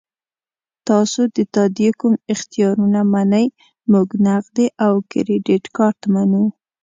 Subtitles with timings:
[0.87, 3.47] تاسو د تادیې کوم اختیارونه منئ؟
[3.91, 6.43] موږ نغدي او کریډیټ کارت منو.